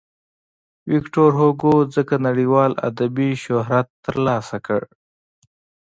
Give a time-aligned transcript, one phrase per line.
[0.91, 4.81] ویکتور هوګو څنګه نړیوال ادبي شهرت ترلاسه کړ.